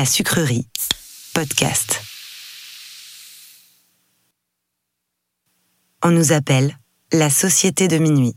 [0.00, 0.66] La sucrerie,
[1.34, 2.00] podcast.
[6.02, 6.74] On nous appelle
[7.12, 8.34] la Société de minuit.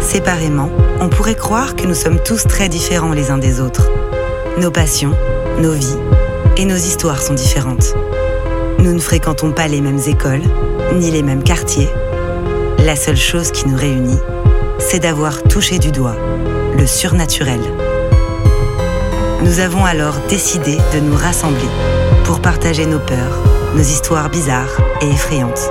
[0.00, 3.90] Séparément, on pourrait croire que nous sommes tous très différents les uns des autres.
[4.60, 5.16] Nos passions,
[5.58, 5.98] nos vies
[6.56, 7.92] et nos histoires sont différentes.
[8.78, 10.44] Nous ne fréquentons pas les mêmes écoles,
[10.94, 11.88] ni les mêmes quartiers.
[12.78, 14.20] La seule chose qui nous réunit,
[14.78, 16.16] c'est d'avoir touché du doigt
[16.76, 17.60] le surnaturel.
[19.42, 21.68] Nous avons alors décidé de nous rassembler
[22.24, 23.42] pour partager nos peurs,
[23.74, 25.70] nos histoires bizarres et effrayantes.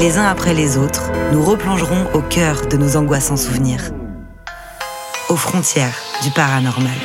[0.00, 3.90] Les uns après les autres, nous replongerons au cœur de nos angoissants souvenirs,
[5.28, 6.98] aux frontières du paranormal.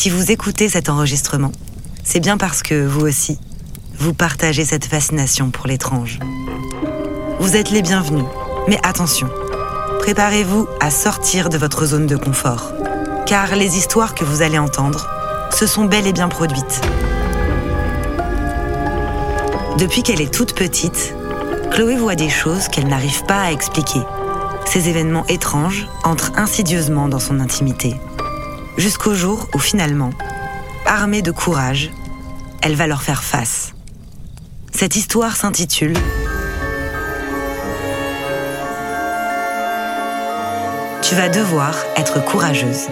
[0.00, 1.52] Si vous écoutez cet enregistrement,
[2.04, 3.38] c'est bien parce que vous aussi,
[3.98, 6.20] vous partagez cette fascination pour l'étrange.
[7.38, 8.24] Vous êtes les bienvenus,
[8.66, 9.28] mais attention,
[9.98, 12.72] préparez-vous à sortir de votre zone de confort,
[13.26, 15.06] car les histoires que vous allez entendre
[15.52, 16.80] se sont bel et bien produites.
[19.76, 21.14] Depuis qu'elle est toute petite,
[21.72, 24.00] Chloé voit des choses qu'elle n'arrive pas à expliquer.
[24.64, 28.00] Ces événements étranges entrent insidieusement dans son intimité
[28.80, 30.10] jusqu'au jour où finalement,
[30.86, 31.90] armée de courage,
[32.62, 33.74] elle va leur faire face.
[34.72, 35.94] Cette histoire s'intitule
[41.02, 42.86] Tu vas devoir être courageuse.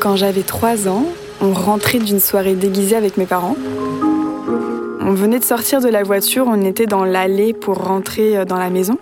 [0.00, 1.04] Quand j'avais 3 ans,
[1.42, 3.56] on rentrait d'une soirée déguisée avec mes parents.
[5.00, 8.58] On venait de sortir de la voiture, on était dans l'allée pour rentrer euh, dans
[8.58, 8.96] la maison.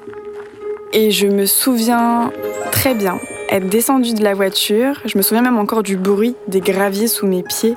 [0.93, 2.33] Et je me souviens
[2.73, 3.19] très bien
[3.51, 5.01] être descendue de la voiture.
[5.05, 7.77] Je me souviens même encore du bruit des graviers sous mes pieds.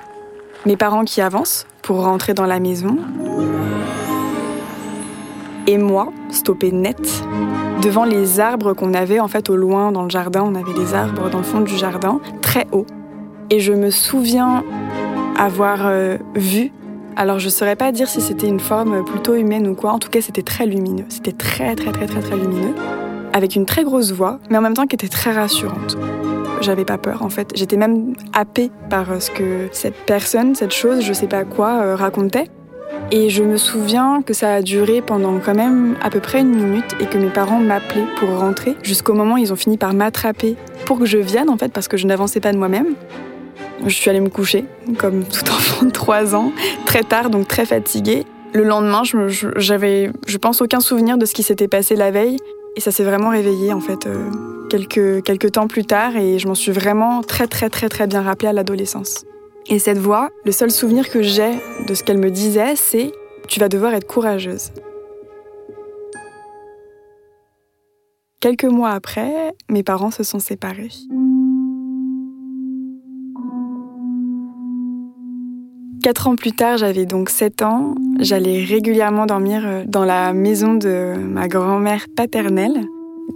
[0.66, 2.98] Mes parents qui avancent pour rentrer dans la maison.
[5.68, 7.24] Et moi, stoppé net,
[7.82, 10.44] devant les arbres qu'on avait en fait au loin dans le jardin.
[10.44, 12.86] On avait des arbres dans le fond du jardin, très haut.
[13.50, 14.64] Et je me souviens
[15.38, 16.72] avoir euh, vu,
[17.16, 20.00] alors je ne saurais pas dire si c'était une forme plutôt humaine ou quoi, en
[20.00, 22.74] tout cas c'était très lumineux, c'était très très très très très lumineux,
[23.34, 25.98] avec une très grosse voix, mais en même temps qui était très rassurante.
[26.62, 30.74] J'avais pas peur en fait, j'étais même happée par euh, ce que cette personne, cette
[30.74, 32.48] chose, je sais pas quoi, euh, racontait.
[33.12, 36.56] Et je me souviens que ça a duré pendant quand même à peu près une
[36.56, 39.94] minute et que mes parents m'appelaient pour rentrer jusqu'au moment où ils ont fini par
[39.94, 40.56] m'attraper
[40.86, 42.96] pour que je vienne en fait parce que je n'avançais pas de moi-même.
[43.86, 44.66] Je suis allée me coucher,
[44.98, 46.52] comme tout enfant de 3 ans,
[46.86, 48.24] très tard, donc très fatiguée.
[48.54, 49.02] Le lendemain,
[49.58, 52.38] j'avais, je, pense, aucun souvenir de ce qui s'était passé la veille.
[52.76, 54.30] Et ça s'est vraiment réveillé, en fait, euh,
[54.70, 56.16] quelques, quelques temps plus tard.
[56.16, 59.26] Et je m'en suis vraiment très, très, très, très bien rappelée à l'adolescence.
[59.70, 61.52] Et cette voix, le seul souvenir que j'ai
[61.88, 63.12] de ce qu'elle me disait, c'est
[63.48, 64.72] Tu vas devoir être courageuse.
[68.40, 70.92] Quelques mois après, mes parents se sont séparés.
[76.03, 77.96] Quatre ans plus tard, j'avais donc 7 ans.
[78.19, 82.81] J'allais régulièrement dormir euh, dans la maison de ma grand-mère paternelle,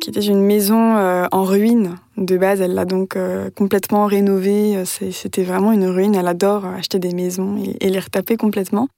[0.02, 1.96] qui était une maison euh, en ruine.
[2.18, 4.84] De base, elle l'a donc euh, complètement rénovée.
[4.84, 6.14] C'était vraiment une ruine.
[6.14, 8.90] Elle adore acheter des maisons et les retaper complètement.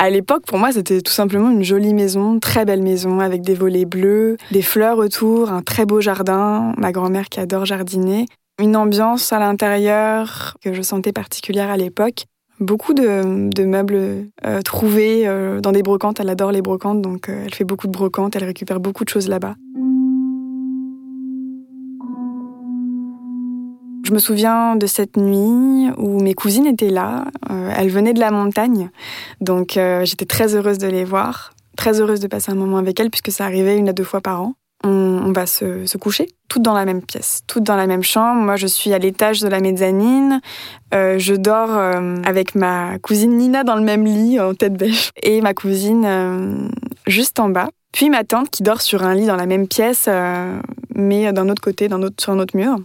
[0.00, 3.54] À l'époque, pour moi, c'était tout simplement une jolie maison, très belle maison, avec des
[3.54, 8.24] volets bleus, des fleurs autour, un très beau jardin, ma grand-mère qui adore jardiner,
[8.58, 12.24] une ambiance à l'intérieur que je sentais particulière à l'époque
[12.60, 16.20] beaucoup de, meubles euh, trouvés euh, dans des brocantes.
[16.20, 19.08] Elle adore les brocantes, donc euh, elle fait beaucoup de brocantes, elle récupère beaucoup de
[19.08, 19.56] choses là-bas.
[24.04, 27.26] Je me souviens de cette nuit où mes cousines étaient là.
[27.76, 28.88] elles venaient de la montagne,
[29.42, 33.10] donc j'étais très heureuse de les voir, très heureuse de passer un moment avec elles
[33.10, 34.54] puisque ça arrivait une à deux fois par an
[34.84, 38.40] on, va se, coucher, toutes dans la même pièce, toutes dans la même chambre.
[38.40, 40.40] Moi, je suis à l'étage de la mezzanine.
[40.94, 45.10] Euh, je dors euh, avec ma cousine Nina dans le même lit, en tête bêche,
[45.22, 46.68] et ma cousine euh,
[47.06, 47.68] juste en bas.
[47.92, 50.08] Puis ma tante qui dort sur un lit dans la même pièce,
[50.94, 52.76] mais d'un autre côté, d'un autre, sur un autre mur.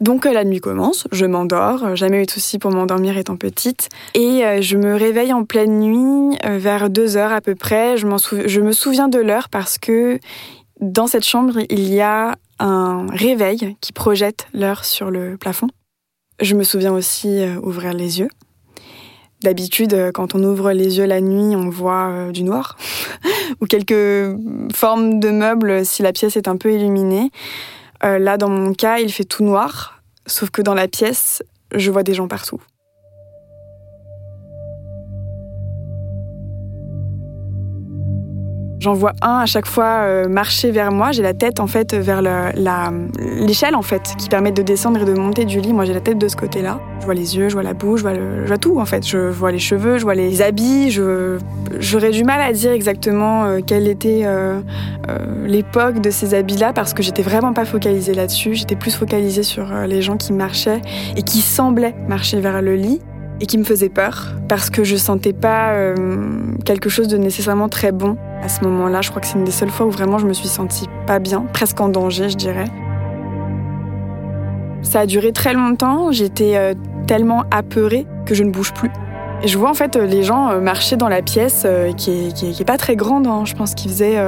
[0.00, 4.62] Donc la nuit commence, je m'endors, jamais eu de soucis pour m'endormir étant petite, et
[4.62, 7.98] je me réveille en pleine nuit vers deux heures à peu près.
[7.98, 8.06] Je,
[8.46, 10.18] je me souviens de l'heure parce que
[10.80, 15.68] dans cette chambre, il y a un réveil qui projette l'heure sur le plafond.
[16.40, 18.28] Je me souviens aussi euh, ouvrir les yeux.
[19.42, 22.76] D'habitude, euh, quand on ouvre les yeux la nuit, on voit euh, du noir
[23.60, 24.36] ou quelques
[24.74, 27.30] formes de meubles si la pièce est un peu illuminée.
[28.02, 31.42] Là, dans mon cas, il fait tout noir, sauf que dans la pièce,
[31.74, 32.60] je vois des gens partout.
[38.78, 41.12] J'en vois un à chaque fois euh, marcher vers moi.
[41.12, 45.18] J'ai la tête en fait vers l'échelle en fait qui permet de descendre et de
[45.18, 45.72] monter du lit.
[45.72, 46.78] Moi j'ai la tête de ce côté-là.
[47.00, 49.06] Je vois les yeux, je vois la bouche, je vois, tout en fait.
[49.06, 50.90] Je vois les cheveux, je vois les habits.
[51.78, 54.60] j'aurais du mal à dire exactement euh, quelle était euh,
[55.44, 58.54] l'époque de ces habits-là parce que j'étais vraiment pas focalisée là-dessus.
[58.54, 60.82] J'étais plus focalisée sur les gens qui marchaient
[61.16, 63.00] et qui semblaient marcher vers le lit
[63.40, 65.74] et qui me faisaient peur parce que je sentais pas
[66.64, 69.50] quelque chose de nécessairement très bon à ce moment-là, je crois que c'est une des
[69.50, 72.66] seules fois où vraiment je me suis sentie pas bien, presque en danger, je dirais.
[74.82, 76.74] Ça a duré très longtemps, j'étais euh,
[77.06, 78.90] tellement apeurée que je ne bouge plus.
[79.44, 82.78] Je vois en fait les gens euh, marcher dans la pièce euh, qui, est, pas
[82.78, 83.42] très grande, hein.
[83.44, 84.18] je pense qu'ils faisaient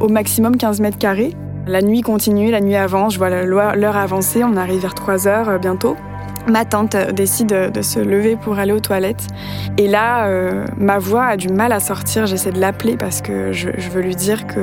[0.00, 1.34] au maximum 15 mètres carrés.
[1.66, 5.58] La nuit continue, la nuit avance, je vois l'heure avancer, on arrive vers 3 heures
[5.60, 5.96] bientôt.
[6.48, 9.26] Ma tante décide de se lever pour aller aux toilettes.
[9.78, 12.26] Et là, euh, ma voix a du mal à sortir.
[12.26, 14.60] J'essaie de l'appeler parce que je, veux lui dire que,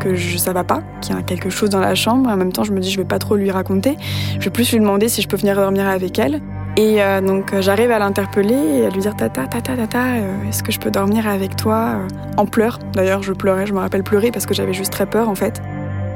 [0.00, 2.28] que je, ça va pas, qu'il y a quelque chose dans la chambre.
[2.28, 3.96] En même temps, je me dis, je vais pas trop lui raconter.
[4.38, 6.40] Je vais plus lui demander si je peux venir dormir avec elle.
[6.76, 10.62] Et euh, donc, j'arrive à l'interpeller et à lui dire, tata, tata, tata, euh, est-ce
[10.62, 12.00] que je peux dormir avec toi
[12.36, 12.78] En pleurs.
[12.92, 15.62] D'ailleurs, je pleurais, je me rappelle pleurer parce que j'avais juste très peur en fait.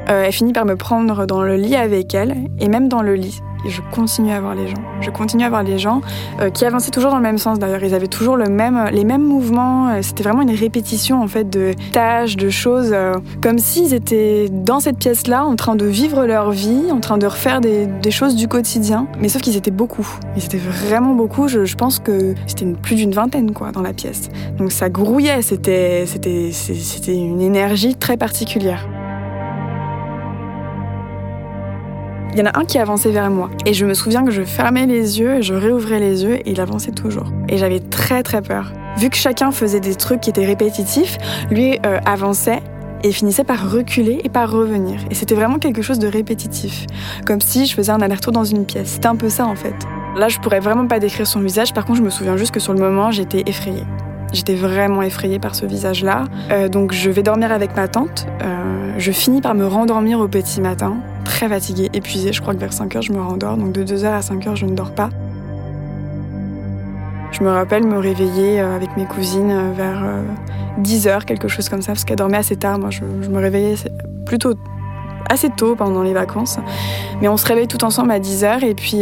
[0.07, 3.41] elle finit par me prendre dans le lit avec elle, et même dans le lit,
[3.65, 4.81] et je continue à voir les gens.
[5.01, 6.01] Je continue à voir les gens
[6.39, 7.83] euh, qui avançaient toujours dans le même sens d'ailleurs.
[7.83, 9.89] Ils avaient toujours le même, les mêmes mouvements.
[9.89, 14.47] Euh, c'était vraiment une répétition en fait de tâches, de choses, euh, comme s'ils étaient
[14.49, 18.35] dans cette pièce-là en train de vivre leur vie, en train de refaire des, choses
[18.35, 19.07] du quotidien.
[19.19, 20.07] Mais sauf qu'ils étaient beaucoup.
[20.37, 21.47] Ils étaient vraiment beaucoup.
[21.47, 24.29] Je, je pense que c'était plus d'une vingtaine quoi dans la pièce.
[24.57, 25.41] Donc ça grouillait.
[25.41, 28.87] C'était, c'était, c'était une énergie très particulière.
[32.33, 33.51] Il y en a un qui avançait vers moi.
[33.67, 36.59] Et je me souviens que je fermais les yeux, je réouvrais les yeux et il
[36.59, 37.27] avançait toujours.
[37.47, 38.73] Et j'avais très très peur.
[38.97, 41.19] Vu que chacun faisait des trucs qui étaient répétitifs,
[41.51, 42.63] lui euh, avançait
[43.03, 44.99] et finissait par reculer et par revenir.
[45.11, 46.87] Et c'était vraiment quelque chose de répétitif.
[47.27, 48.93] Comme si je faisais un aller-retour dans une pièce.
[48.93, 49.75] C'était un peu ça en fait.
[50.15, 51.71] Là, je pourrais vraiment pas décrire son visage.
[51.71, 53.83] Par contre, je me souviens juste que sur le moment, j'étais effrayée.
[54.33, 56.25] J'étais vraiment effrayée par ce visage-là.
[56.51, 58.25] Euh, donc, je vais dormir avec ma tante.
[58.41, 62.33] Euh, je finis par me rendormir au petit matin très fatiguée, épuisée.
[62.33, 63.57] Je crois que vers 5 heures, je me rendors.
[63.57, 65.09] Donc de 2 heures à 5 heures, je ne dors pas.
[67.31, 70.03] Je me rappelle me réveiller euh, avec mes cousines vers
[70.79, 72.79] 10 euh, heures, quelque chose comme ça, parce qu'elles dormaient assez tard.
[72.79, 73.75] Moi, je, me réveillais
[74.25, 74.53] plutôt
[75.29, 76.59] assez tôt pendant les vacances.
[77.21, 78.63] Mais on se réveille tout ensemble à 10 heures.
[78.63, 79.01] Et puis,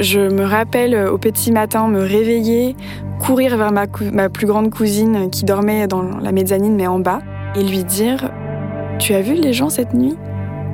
[0.00, 2.76] je me rappelle au petit matin me réveiller,
[3.18, 7.20] courir vers ma, plus grande cousine qui dormait dans la mezzanine, mais en bas,
[7.54, 8.30] et lui dire
[8.98, 10.16] Tu as vu les gens cette nuit?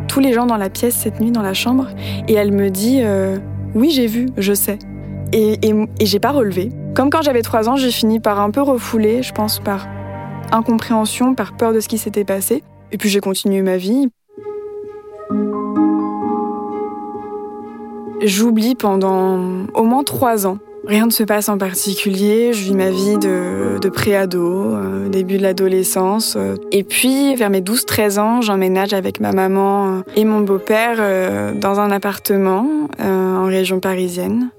[0.08, 1.88] Tous les gens dans la pièce cette nuit dans la chambre?
[2.28, 3.38] Et elle me dit euh,
[3.74, 4.78] oui j'ai vu, je sais.
[5.32, 6.70] Et, et, j'ai pas relevé.
[6.94, 9.88] Comme quand j'avais trois ans, j'ai fini par un peu refouler, je pense par
[10.52, 12.62] incompréhension, par peur de ce qui s'était passé.
[12.92, 14.08] Et puis j'ai continué ma vie.
[18.22, 22.90] J'oublie pendant au moins trois ans Rien ne se passe en particulier, je vis ma
[22.90, 26.34] vie de, de pré-ado, euh, début de l'adolescence.
[26.36, 26.56] Euh.
[26.72, 31.80] et puis, vers mes 12-13 ans, j'emménage avec ma maman euh, et mon beau-père dans
[31.80, 32.66] un appartement
[32.98, 34.50] en région parisienne,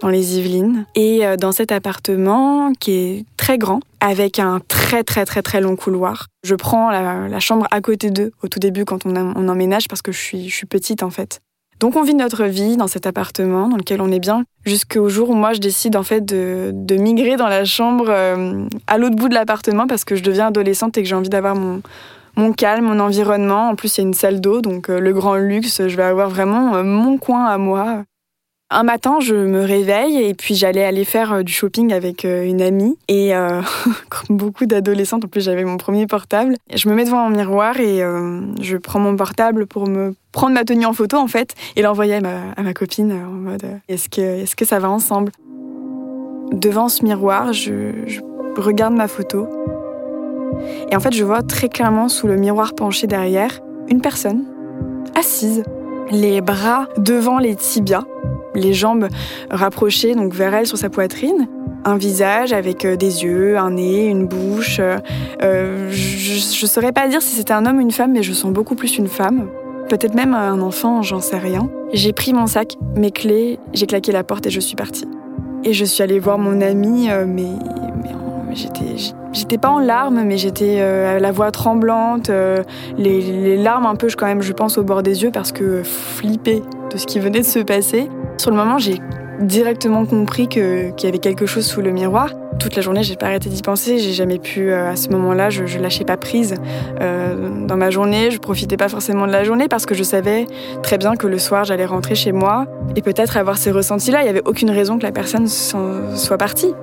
[0.00, 0.86] dans les Yvelines.
[0.94, 5.76] Et dans cet appartement, qui est très grand, avec un très très très très long
[5.76, 9.88] couloir, je prends la, chambre à côté d'eux au tout début quand on, on emménage
[9.88, 11.40] parce que je suis, je suis petite en fait.
[11.80, 15.30] Donc on vit notre vie dans cet appartement dans lequel on est bien jusqu'au jour
[15.30, 19.28] où moi je décide en fait de, migrer dans la chambre euh, à l'autre bout
[19.28, 23.00] de l'appartement parce que je deviens adolescente et que j'ai envie d'avoir mon, calme, mon
[23.00, 23.68] environnement.
[23.68, 26.04] En plus il y a une salle d'eau donc euh, le grand luxe, je vais
[26.04, 28.04] avoir vraiment euh, mon coin à moi.
[28.70, 32.96] Un matin, je me réveille et puis j'allais aller faire du shopping avec une amie.
[33.08, 33.32] Et
[34.08, 36.56] comme beaucoup d'adolescentes, en plus j'avais mon premier portable.
[36.74, 38.00] Je me mets devant un miroir et
[38.60, 42.14] je prends mon portable pour me prendre ma tenue en photo en fait et l'envoyer
[42.14, 45.30] à ma, copine en mode euh, est-ce que, est que ça va ensemble?
[46.52, 47.92] Devant ce miroir, je,
[48.56, 49.48] regarde ma photo
[50.90, 54.44] et en fait je vois très clairement sous le miroir penché derrière une personne
[55.16, 55.62] assise,
[56.10, 58.04] les bras devant les tibias,
[58.54, 59.08] les jambes
[59.50, 61.48] rapprochées donc vers elle sur sa poitrine
[61.86, 64.80] un visage avec euh, des yeux, un nez, une bouche.
[64.80, 68.32] Euh, je ne saurais pas dire si c'était un homme ou une femme, mais je
[68.32, 69.48] sens beaucoup plus une femme
[69.90, 71.68] peut-être même un enfant, j'en sais rien.
[71.92, 75.06] J'ai pris mon sac, mes clés, j'ai claqué la porte et je suis partie.
[75.62, 77.50] Et je suis allée voir mon amie, mais,
[78.02, 78.10] mais
[79.32, 82.62] j'étais pas en larmes, mais j'étais euh, la voix tremblante, euh,
[82.96, 86.62] les, larmes un peu, quand même, je pense, au bord des yeux parce que flippée
[86.92, 88.08] de ce qui venait de se passer.
[88.44, 89.00] Sur le moment, j'ai
[89.40, 92.28] directement compris qu'il y avait quelque chose sous le miroir.
[92.60, 93.98] Toute la journée, j'ai pas arrêté d'y penser.
[93.98, 96.54] J'ai jamais pu, euh, à ce moment-là, je, je lâchais pas prise
[97.00, 98.30] dans ma journée.
[98.30, 100.46] Je profitais pas forcément de la journée parce que je savais
[100.82, 104.24] très bien que le soir, j'allais rentrer chez moi et peut-être avoir ces ressentis-là.
[104.24, 106.74] Il y avait aucune raison que la personne soit partie.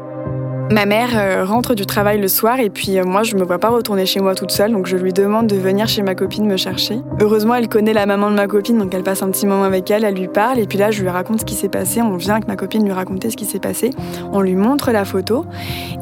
[0.71, 3.59] Ma mère euh, rentre du travail le soir et puis euh, moi je me vois
[3.59, 6.45] pas retourner chez moi toute seule donc je lui demande de venir chez ma copine
[6.45, 7.01] me chercher.
[7.19, 9.91] Heureusement elle connaît la maman de ma copine donc elle passe un petit moment avec
[9.91, 12.15] elle, elle lui parle et puis là je lui raconte ce qui s'est passé, on
[12.15, 13.89] vient avec ma copine lui raconter ce qui s'est passé,
[14.31, 15.45] on lui montre la photo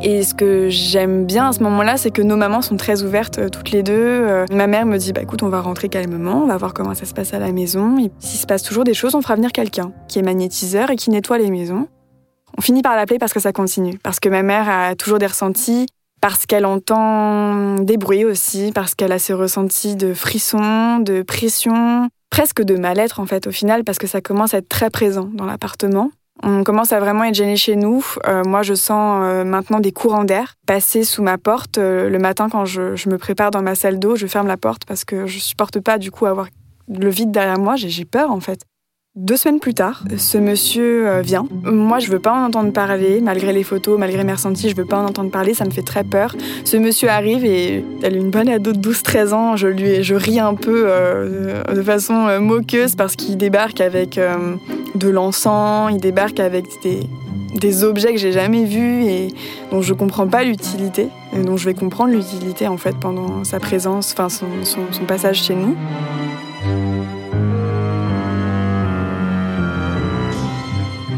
[0.04, 3.40] et ce que j'aime bien à ce moment-là c'est que nos mamans sont très ouvertes
[3.40, 4.46] euh, toutes les deux.
[4.52, 7.06] ma mère me dit bah écoute on va rentrer calmement, on va voir comment ça
[7.06, 9.52] se passe à la maison et s'il se passe toujours des choses on fera venir
[9.52, 11.88] quelqu'un qui est magnétiseur et qui nettoie les maisons.
[12.58, 15.28] On finit par l'appeler parce que ça continue, parce que ma mère a toujours des
[15.28, 15.88] ressentis,
[16.22, 22.10] parce qu'elle entend des bruits aussi, parce qu'elle a ces ressentis de frissons, de pression,
[22.30, 25.30] presque de mal-être en fait au final, parce que ça commence à être très présent
[25.34, 26.12] dans l'appartement.
[26.42, 28.06] On commence à vraiment être gêné chez nous.
[28.28, 31.78] Euh, moi, je sens euh, maintenant des courants d'air passer sous ma porte.
[31.78, 34.56] Euh, le matin, quand je, je, me prépare dans ma salle d'eau, je ferme la
[34.56, 36.48] porte parce que je supporte pas du coup avoir
[36.88, 37.76] le vide derrière moi.
[37.76, 38.62] J'ai peur en fait.
[39.20, 41.46] Deux semaines plus tard, ce monsieur euh, vient.
[41.66, 44.86] Moi, je veux pas en entendre parler, malgré les photos, malgré mes ressentis, je veux
[44.86, 46.38] pas en entendre parler, ça me fait très peur.
[46.64, 50.16] Ce monsieur arrive et elle est une bonne ado de 12-13 ans, je lui je
[50.16, 54.18] ris un peu euh, de façon euh, moqueuse parce qu'il débarque avec
[54.96, 57.02] de l'encens, il débarque avec des,
[57.56, 59.28] des objets que j'ai jamais vus et
[59.74, 63.60] dont je comprends pas l'utilité, et dont je vais comprendre l'utilité en fait pendant sa
[63.60, 65.76] présence, enfin son passage chez nous.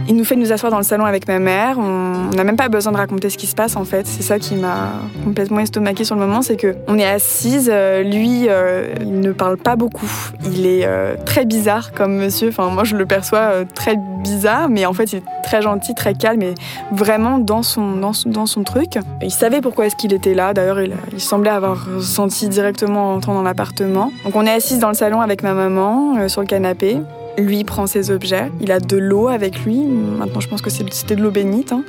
[0.07, 1.77] Il nous fait nous asseoir dans le salon avec ma mère.
[1.77, 4.07] On n'a même pas besoin de raconter ce qui se passe en fait.
[4.07, 4.91] C'est ça qui m'a
[5.23, 7.69] complètement estomaqué sur le moment, c'est que on est assise.
[7.71, 10.09] Euh, lui, euh, il ne parle pas beaucoup.
[10.45, 12.49] Il est euh, très bizarre comme monsieur.
[12.49, 16.13] Enfin, moi, je le perçois très bizarre, mais en fait, il est très gentil, très
[16.13, 16.55] calme et
[16.91, 18.97] vraiment dans son dans, dans son truc.
[19.21, 20.53] Il savait pourquoi est-ce qu'il était là.
[20.53, 24.11] D'ailleurs, il, il, semblait avoir senti directement en entrant dans l'appartement.
[24.25, 26.97] Donc, on est assise dans le salon avec ma maman sur le canapé.
[27.37, 28.51] Lui prend ses objets.
[28.59, 29.79] Il a de l'eau avec lui.
[29.79, 31.71] Maintenant, je pense que c'était de l'eau bénite.
[31.71, 31.83] Hein.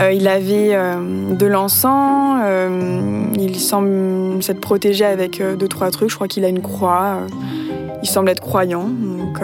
[0.00, 2.40] Euh, il avait euh, de l'encens.
[2.44, 6.10] Euh, il semble s'être protégé avec deux, trois trucs.
[6.10, 7.20] Je crois qu'il a une croix.
[8.02, 8.88] il semble être croyant.
[8.88, 9.40] Donc,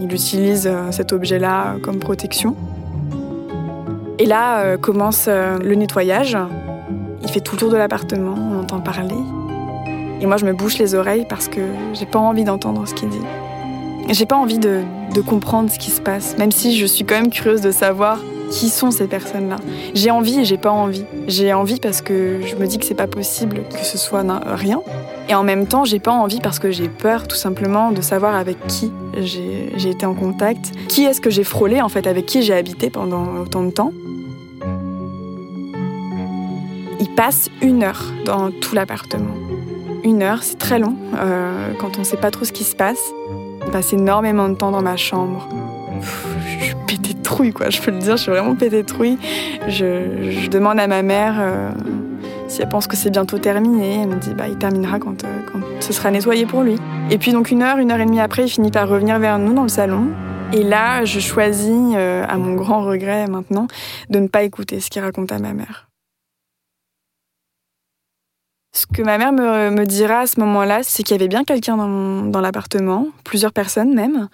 [0.00, 2.54] il utilise cet objet-là comme protection.
[4.20, 6.36] Et là commence le nettoyage.
[7.22, 8.34] Il fait tout le tour de l'appartement.
[8.36, 9.16] On entend parler.
[10.20, 11.60] Et moi, je me bouche les oreilles parce que
[11.94, 13.20] j'ai pas envie d'entendre ce qu'il dit.
[14.10, 14.82] J'ai pas envie de,
[15.26, 18.68] comprendre ce qui se passe, même si je suis quand même curieuse de savoir qui
[18.68, 19.56] sont ces personnes-là.
[19.94, 21.04] J'ai envie et j'ai pas envie.
[21.26, 24.80] J'ai envie parce que je me dis que c'est pas possible que ce soit rien.
[25.28, 28.36] Et en même temps, j'ai pas envie parce que j'ai peur tout simplement de savoir
[28.36, 30.72] avec qui j'ai été en contact.
[30.88, 33.92] Qui est-ce que j'ai frôlé en fait, avec qui j'ai habité pendant autant de temps.
[37.00, 39.34] Il passe une heure dans tout l'appartement.
[40.04, 43.12] Une heure, c'est très long euh, quand on sait pas trop ce qui se passe
[43.70, 45.48] passe énormément de temps dans ma chambre.
[46.60, 48.86] je suis pété de trouille, quoi, je peux le dire, je suis vraiment pété de
[48.86, 49.18] trouille.
[49.68, 51.70] Je, demande à ma mère euh,
[52.48, 54.00] si elle pense que c'est bientôt terminé.
[54.02, 56.76] Elle me dit, bah, il terminera quand, euh, quand ce sera nettoyé pour lui.
[57.10, 59.38] Et puis, donc, une heure, une heure et demie après, il finit par revenir vers
[59.38, 60.08] nous dans le salon.
[60.52, 63.66] Et là, je choisis, euh, à mon grand regret maintenant,
[64.08, 65.87] de ne pas écouter ce qu'il raconte à ma mère.
[68.78, 71.76] Ce que ma mère me, dira à ce moment-là, c'est qu'il y avait bien quelqu'un
[71.76, 74.28] dans, l'appartement, plusieurs personnes même,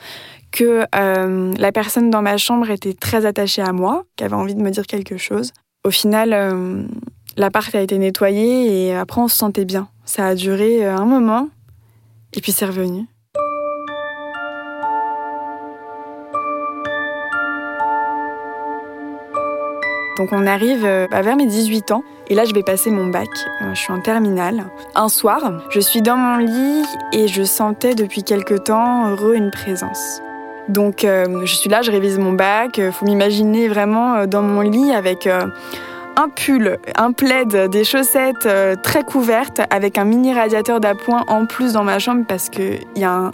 [0.53, 4.55] que euh, la personne dans ma chambre était très attachée à moi, qui avait envie
[4.55, 5.53] de me dire quelque chose.
[5.83, 6.83] Au final, euh,
[7.39, 9.89] l'appart a été nettoyé et après on se sentait bien.
[10.05, 11.49] Ça a duré euh, un moment
[12.35, 13.07] et puis c'est revenu.
[20.17, 23.07] Donc on arrive euh, bah, vers mes 18 ans et là je vais passer mon
[23.07, 23.29] bac.
[23.63, 24.65] Euh, je suis en terminale.
[24.95, 25.41] Un soir,
[25.71, 30.21] je suis dans mon lit et je sentais depuis quelque temps heureux une présence.
[30.69, 32.81] Donc euh, je suis là, je révise mon bac.
[32.93, 38.49] Faut m'imaginer vraiment dans mon lit avec un pull, un plaid, des chaussettes
[38.83, 43.05] très couvertes avec un mini radiateur d'appoint en plus dans ma chambre parce qu'il y
[43.05, 43.33] a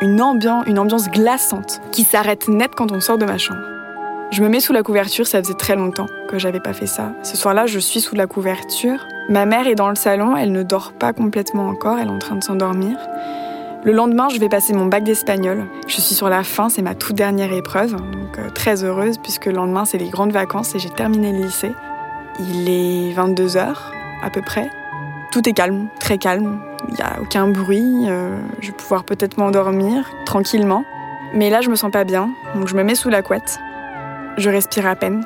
[0.00, 3.73] une, ambiance, une ambiance glaçante qui s'arrête net quand on sort de ma chambre.
[4.30, 7.12] Je me mets sous la couverture, ça faisait très longtemps que j'avais pas fait ça.
[7.22, 9.06] Ce soir-là, je suis sous la couverture.
[9.28, 12.18] Ma mère est dans le salon, elle ne dort pas complètement encore, elle est en
[12.18, 12.96] train de s'endormir.
[13.84, 15.66] Le lendemain, je vais passer mon bac d'espagnol.
[15.86, 17.96] Je suis sur la fin, c'est ma toute dernière épreuve,
[18.38, 21.72] euh, très heureuse puisque le lendemain, c'est les grandes vacances et j'ai terminé le lycée.
[22.40, 23.74] Il est 22 h
[24.22, 24.70] à peu près.
[25.32, 26.60] Tout est calme, très calme.
[26.88, 28.06] Il n'y a aucun bruit.
[28.08, 30.84] Euh, je vais pouvoir peut-être m'endormir tranquillement.
[31.34, 33.58] Mais là, je me sens pas bien, donc je me mets sous la couette.
[34.36, 35.24] Je respire à peine.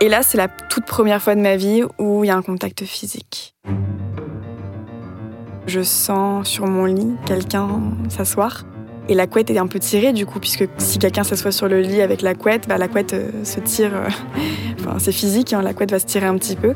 [0.00, 2.42] Et là, c'est la toute première fois de ma vie où il y a un
[2.42, 3.54] contact physique.
[5.66, 7.68] Je sens sur mon lit quelqu'un
[8.08, 8.64] s'asseoir.
[9.10, 11.80] Et la couette est un peu tirée du coup, puisque si quelqu'un s'assoit sur le
[11.80, 13.94] lit avec la couette, bah, la couette euh, se tire.
[13.94, 14.08] Euh,
[14.80, 16.74] enfin, c'est physique, hein, la couette va se tirer un petit peu.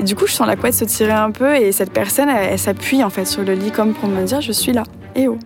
[0.00, 2.58] Et du coup, je sens la couette se tirer un peu et cette personne, elle,
[2.58, 4.82] s'appuie en fait sur le lit comme pour me dire je suis là.
[5.14, 5.38] Et oh.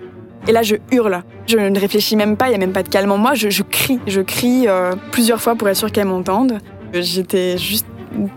[0.48, 1.22] Et là, je hurle.
[1.46, 3.34] Je ne réfléchis même pas, il n'y a même pas de calme en moi.
[3.34, 4.00] Je, crie.
[4.06, 6.58] Je crie euh, plusieurs fois pour être sûr qu'elle m'entende.
[6.94, 7.86] J'étais juste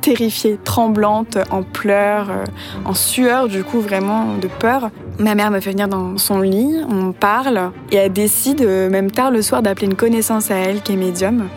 [0.01, 2.46] terrifiée, tremblante, en pleurs, euh,
[2.84, 4.89] en sueur, du coup vraiment de peur.
[5.20, 9.10] Ma mère me fait venir dans son lit, on parle, et elle décide, euh, même
[9.10, 11.48] tard le soir, d'appeler une connaissance à elle qui est médium.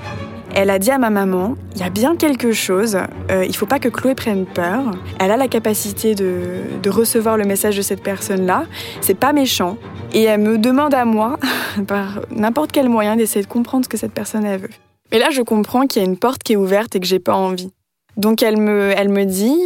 [0.57, 2.97] Elle a dit à ma maman, il y a bien quelque chose,
[3.33, 4.93] euh, il faut pas que Chloé prenne peur.
[5.19, 8.67] Elle a la capacité de, de recevoir le message de cette personne-là.
[9.01, 9.77] C'est pas méchant.
[10.13, 11.41] Et elle me demande à moi,
[11.89, 14.71] par n'importe quel moyen, d'essayer de comprendre ce que cette personne elle veut.
[15.11, 17.19] Mais là, je comprends qu'il y a une porte qui est ouverte et que j'ai
[17.19, 17.73] pas envie.
[18.17, 19.59] Donc elle me, elle me dit,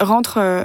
[0.00, 0.64] rentre euh,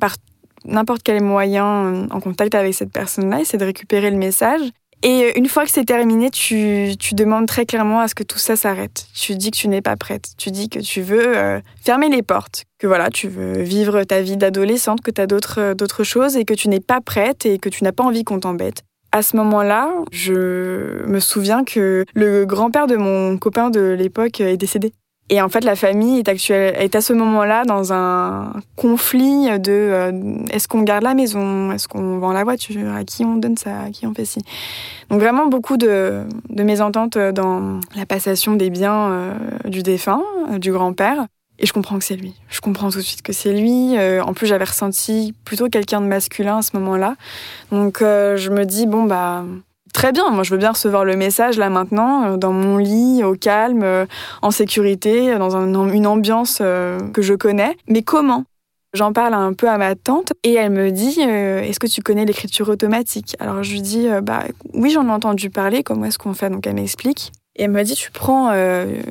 [0.00, 0.16] par
[0.64, 4.62] n'importe quel moyen en contact avec cette personne-là, essaie de récupérer le message.
[5.02, 8.22] Et euh, une fois que c'est terminé, tu, tu, demandes très clairement à ce que
[8.22, 9.06] tout ça s'arrête.
[9.14, 10.32] Tu dis que tu n'es pas prête.
[10.36, 12.64] Tu dis que tu veux fermer les portes.
[12.78, 16.44] Que voilà, tu veux vivre ta vie d'adolescente, que tu as d'autres, d'autres choses et
[16.44, 18.82] que tu n'es pas prête et que tu n'as pas envie qu'on t'embête.
[19.10, 24.58] À ce moment-là, je me souviens que le grand-père de mon copain de l'époque est
[24.58, 24.92] décédé.
[25.30, 29.72] Et en fait, la famille est, actuelle, est à ce moment-là dans un conflit de
[29.72, 30.12] euh,
[30.50, 33.80] est-ce qu'on garde la maison, est-ce qu'on vend la voiture, à qui on donne ça,
[33.80, 34.40] à qui on fait ci?
[35.10, 39.34] Donc vraiment beaucoup de, de mésententes dans la passation des biens euh,
[39.66, 41.26] du défunt, euh, du grand-père.
[41.58, 42.34] Et je comprends que c'est lui.
[42.48, 43.96] Je comprends tout de suite que c'est lui.
[43.98, 47.16] en plus, j'avais ressenti plutôt quelqu'un de masculin à ce moment-là.
[47.72, 49.42] Donc je me dis, bon, bah
[49.92, 53.22] Très bien, moi je veux bien recevoir le message là maintenant, euh, dans mon lit,
[53.24, 54.06] au calme, euh,
[54.42, 57.76] en sécurité, dans une ambiance euh, que je connais.
[57.88, 58.44] Mais comment?
[58.94, 62.24] J'en parle un peu à ma tante et elle me dit Est-ce que tu connais
[62.24, 63.36] l'écriture automatique?
[63.38, 66.48] Alors je lui dis Bah oui, j'en ai entendu parler, comment est-ce qu'on fait?
[66.48, 67.30] Donc elle m'explique.
[67.56, 68.50] Et elle me dit Tu prends,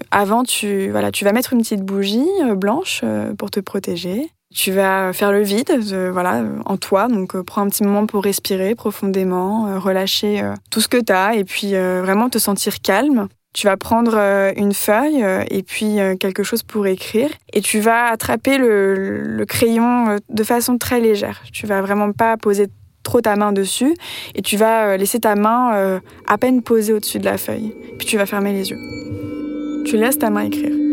[0.10, 3.04] avant, tu, voilà, tu vas mettre une petite bougie blanche
[3.38, 4.32] pour te protéger.
[4.56, 7.08] Tu vas faire le vide, euh, voilà, en toi.
[7.10, 11.12] Donc, euh, prends un petit moment pour respirer profondément, euh, relâcher tout ce que tu
[11.12, 13.28] as et puis vraiment te sentir calme.
[13.54, 14.16] Tu vas prendre
[14.56, 20.44] une feuille et puis quelque chose pour écrire et tu vas attraper le, crayon de
[20.44, 21.42] façon très légère.
[21.52, 22.68] Tu vas vraiment pas poser
[23.02, 23.96] trop ta main dessus
[24.36, 27.74] et tu vas laisser ta main à peine posée au-dessus de la feuille.
[27.98, 28.80] Puis tu vas fermer les yeux.
[29.86, 30.87] Tu laisses ta main écrire.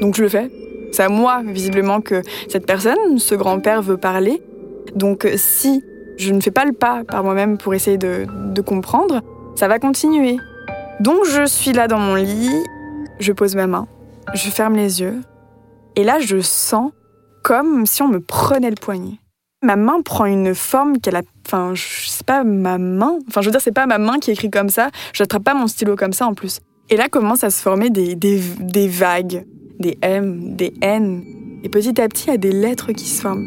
[0.00, 0.50] Donc je le fais.
[0.92, 4.42] C'est à moi, visiblement, que cette personne, ce grand-père, veut parler.
[4.94, 5.84] Donc euh, si
[6.16, 8.26] je ne fais pas le pas par moi-même pour essayer de,
[8.62, 9.20] comprendre,
[9.54, 10.38] ça va continuer.
[11.00, 12.64] Donc je suis là dans mon lit,
[13.20, 13.86] je pose ma main,
[14.34, 15.20] je ferme les yeux,
[15.94, 16.92] et là je sens
[17.44, 19.20] comme si on me prenait le poignet.
[19.62, 21.22] Ma main prend une forme qu'elle a.
[21.46, 23.18] Enfin, sais pas ma main.
[23.28, 24.90] Enfin, je veux dire, c'est pas ma main qui écrit comme ça.
[25.12, 26.60] Je n'attrape pas mon stylo comme ça en plus.
[26.90, 29.44] Et là commencent à se former des, des vagues
[29.78, 31.22] des M, des N,
[31.62, 33.46] et petit à petit, a des lettres qui se forment.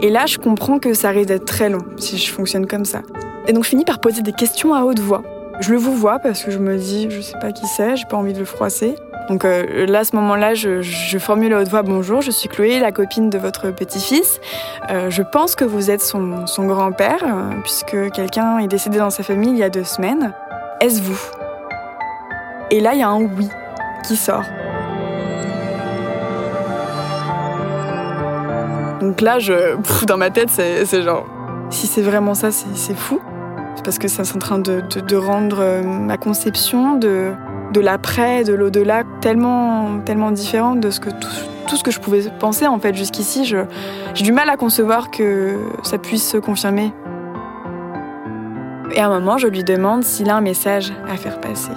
[0.00, 3.02] Et là, je comprends que ça risque d'être très long si je fonctionne comme ça.
[3.46, 5.22] Et donc, je finis par poser des questions à haute voix.
[5.60, 8.04] Je le vous vois parce que je me dis, je sais pas qui c'est, j'ai
[8.04, 8.96] pas envie de le froisser.
[9.28, 12.78] Donc euh, là, à ce moment-là, je, formule à haute voix Bonjour, je suis Chloé,
[12.78, 14.40] la copine de votre petit-fils.
[14.90, 19.22] Euh, je pense que vous êtes son, grand-père, euh, puisque quelqu'un est décédé dans sa
[19.22, 20.34] famille il y a deux semaines.
[20.80, 21.18] Est-ce vous?
[22.70, 23.48] Et là, il y a un oui
[24.06, 24.44] qui sort.
[29.00, 31.26] Donc là, je, dans ma tête, c'est genre,
[31.70, 33.20] si c'est vraiment ça, c'est fou.
[33.82, 37.34] Parce que ça, c'est en train de rendre ma conception de,
[37.74, 42.22] de l'après, de l'au-delà, tellement, tellement différente de ce que tout, ce que je pouvais
[42.38, 43.44] penser en fait jusqu'ici.
[43.44, 46.92] J'ai du mal à concevoir que ça puisse se confirmer.
[48.94, 51.72] Et à un moment, je lui demande s'il a un message à faire passer.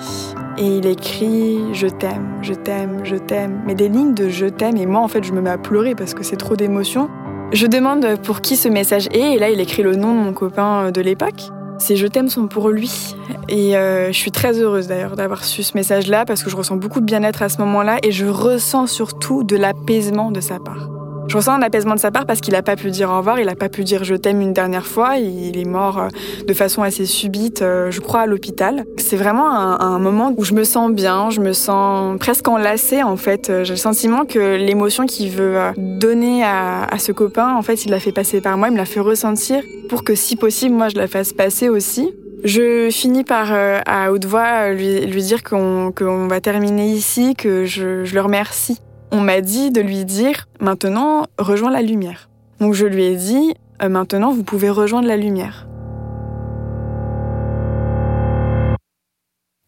[0.59, 3.61] Et il écrit Je t'aime, je t'aime, je t'aime.
[3.65, 5.95] Mais des lignes de je t'aime, et moi en fait, je me mets à pleurer
[5.95, 7.09] parce que c'est trop d'émotions.
[7.53, 10.33] Je demande pour qui ce message est, et là, il écrit le nom de mon
[10.33, 11.49] copain de l'époque.
[11.79, 13.15] Ces je t'aime sont pour lui.
[13.49, 16.75] Et euh, je suis très heureuse d'ailleurs d'avoir su ce message-là parce que je ressens
[16.75, 20.96] beaucoup de bien-être à ce moment-là et je ressens surtout de l'apaisement de sa part.
[21.27, 23.37] Je ressens un apaisement de sa part parce qu'il n'a pas pu dire au revoir,
[23.37, 25.17] il n'a pas pu dire je t'aime une dernière fois.
[25.17, 26.07] Il est mort euh,
[26.47, 28.85] de façon assez subite, euh, je crois, à l'hôpital.
[28.97, 33.17] C'est vraiment un, moment où je me sens bien, je me sens presque enlacée en
[33.17, 33.51] fait.
[33.63, 37.91] J'ai le sentiment que l'émotion qu'il veut euh, donner à, ce copain, en fait, il
[37.91, 40.87] l'a fait passer par moi, il me l'a fait ressentir pour que si possible, moi,
[40.87, 42.09] je la fasse passer aussi.
[42.43, 45.91] Je finis par, à haute voix, lui, lui dire qu'on
[46.27, 48.79] va terminer ici, que je, je le remercie
[49.11, 52.29] on m'a dit de lui dire maintenant rejoins la lumière.
[52.59, 55.67] Donc je lui ai dit euh, maintenant vous pouvez rejoindre la lumière.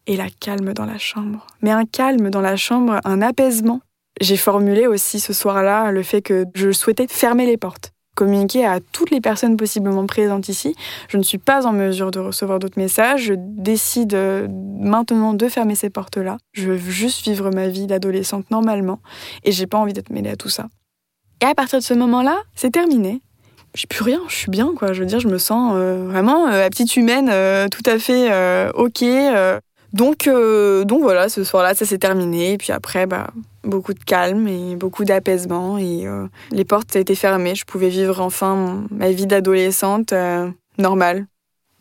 [0.06, 1.46] Et la calme dans la chambre.
[1.62, 3.80] Mais un calme dans la chambre, un apaisement.
[4.20, 8.80] J'ai formulé aussi ce soir-là le fait que je souhaitais fermer les portes communiquer à
[8.80, 10.74] toutes les personnes possiblement présentes ici.
[11.08, 13.22] Je ne suis pas en mesure de recevoir d'autres messages.
[13.22, 14.46] Je décide euh,
[14.78, 16.36] maintenant de fermer ces portes-là.
[16.52, 18.98] Je veux juste vivre ma vie d'adolescente normalement
[19.42, 20.66] et j'ai pas envie d'être mêlée à tout ça.
[21.40, 23.22] Et à partir de ce moment-là, c'est terminé.
[23.74, 24.92] J'ai plus rien, je suis bien quoi.
[24.92, 27.32] Je veux dire, je me sens euh, vraiment euh, la petite humaine,
[27.70, 28.28] tout à fait
[28.74, 29.02] ok.
[29.92, 32.52] Donc, donc voilà, ce soir-là, ça s'est terminé.
[32.52, 33.28] Et puis après, bah,
[33.64, 37.54] beaucoup de calme et beaucoup d'apaisement et euh, les portes étaient fermées.
[37.54, 41.26] Je pouvais vivre enfin ma vie d'adolescente euh, normale.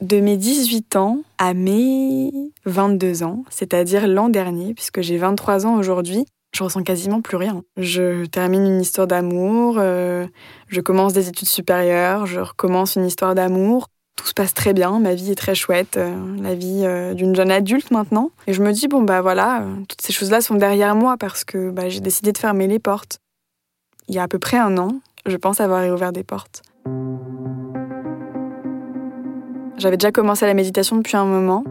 [0.01, 2.31] De mes 18 ans à mes
[2.65, 7.63] 22 ans, c'est-à-dire l'an dernier, puisque j'ai 23 ans aujourd'hui, je ressens quasiment plus rien.
[7.75, 10.25] Je termine une histoire d'amour, euh,
[10.69, 13.87] je commence des études supérieures, je recommence une histoire d'amour
[14.19, 17.33] tout se passe très bien, ma vie est très chouette, euh, la vie euh, d'une
[17.35, 18.31] jeune adulte maintenant.
[18.47, 21.45] Et je me dis, bon, bah voilà, euh, toutes ces choses-là sont derrière moi parce
[21.45, 23.19] que bah, j'ai décidé de fermer les portes.
[24.09, 26.63] Il y a à peu près un an, je pense avoir réouvert des portes.
[29.77, 31.63] J'avais déjà commencé la méditation depuis un moment.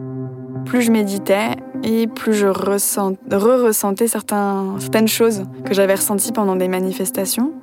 [0.65, 1.51] Plus je méditais
[1.83, 7.53] et plus je re-ressentais certaines choses que j'avais ressenties pendant des manifestations.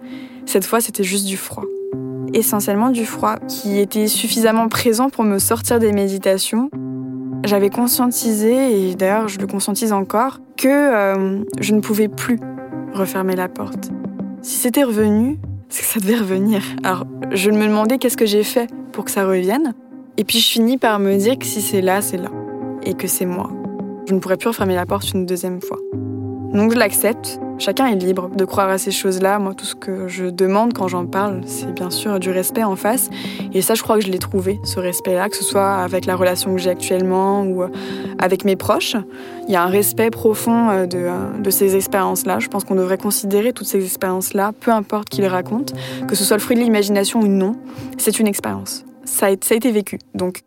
[0.45, 1.65] Cette fois, c'était juste du froid
[2.35, 6.71] essentiellement du froid, qui était suffisamment présent pour me sortir des méditations.
[7.45, 12.39] J'avais conscientisé, et d'ailleurs je le conscientise encore, que euh, je ne pouvais plus
[12.93, 13.91] refermer la porte.
[14.43, 16.63] Si c'était revenu, c'est que ça devait revenir.
[16.83, 19.75] Alors je me demandais qu'est-ce que j'ai fait pour que ça revienne.
[20.17, 22.31] Et puis je finis par me dire que si c'est là, c'est là.
[22.83, 23.51] Et que c'est moi.
[24.09, 25.79] Je ne pourrais plus refermer la porte une deuxième fois.
[26.55, 27.41] Donc je l'accepte.
[27.59, 29.39] Chacun est libre de croire à ces choses-là.
[29.39, 32.77] Moi, tout ce que je demande quand j'en parle, c'est bien sûr du respect en
[32.77, 33.09] face.
[33.55, 36.17] Et ça, je crois que je l'ai trouvé, ce respect-là, que ce soit avec la
[36.17, 37.69] relation que j'ai actuellement ou euh,
[38.19, 38.97] avec mes proches.
[39.49, 42.41] Il y a un respect profond euh, de, euh, de ces expériences-là.
[42.41, 45.73] Je pense qu'on devrait considérer toutes ces expériences-là, peu importe qui les raconte,
[46.07, 47.57] que ce soit le fruit de l'imagination ou non,
[47.97, 48.85] c'est une expérience.
[49.05, 49.99] Ça a été vécu.
[50.15, 50.43] Donc,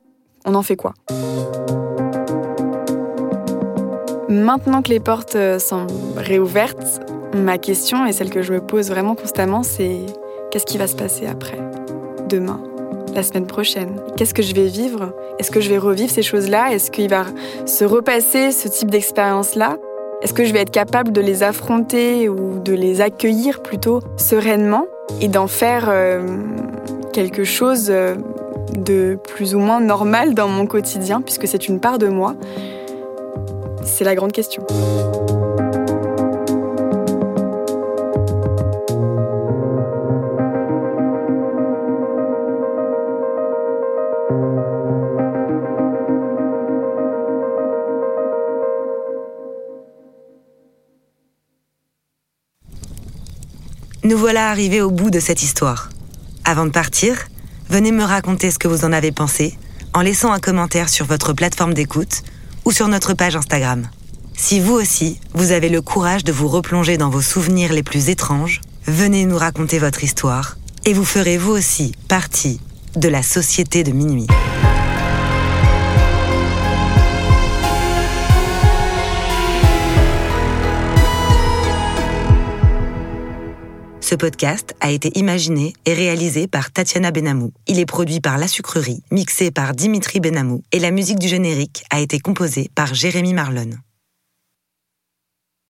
[0.45, 0.93] on en fait quoi?
[4.29, 7.01] Maintenant que les portes euh, sont réouvertes,
[7.35, 10.05] ma question et celle que je me pose vraiment constamment, c'est
[10.51, 11.57] qu'est-ce qui va se passer après
[12.29, 12.61] Demain
[13.15, 13.99] la semaine prochaine?
[14.15, 15.15] Qu'est-ce que je vais vivre?
[15.39, 16.71] Est-ce que je vais revivre ces choses-là?
[16.71, 17.25] Est-ce qu'il va
[17.65, 19.77] se repasser ce type d'expérience-là?
[20.21, 24.85] Est-ce que je vais être capable de les affronter ou de les accueillir plutôt sereinement
[25.21, 26.21] et d'en faire euh,
[27.13, 28.13] quelque chose euh,
[28.77, 32.35] de plus ou moins normal dans mon quotidien puisque c'est une part de moi?
[33.89, 34.65] C'est la grande question.
[54.04, 55.89] Nous voilà arrivés au bout de cette histoire.
[56.43, 57.28] Avant de partir,
[57.69, 59.58] venez me raconter ce que vous en avez pensé
[59.93, 62.23] en laissant un commentaire sur votre plateforme d'écoute
[62.69, 63.89] ou sur notre page Instagram.
[64.38, 68.10] Si vous aussi, vous avez le courage de vous replonger dans vos souvenirs les plus
[68.10, 70.55] étranges, venez nous raconter votre histoire
[70.86, 72.62] et vous ferez vous aussi partie
[72.95, 74.27] de la société de minuit.
[84.09, 87.51] Ce podcast a été imaginé et réalisé par Tatiana Benamou.
[87.67, 91.83] Il est produit par La Sucrerie, mixé par Dimitri Benamou et la musique du générique
[91.91, 93.69] a été composée par Jérémy Marlon.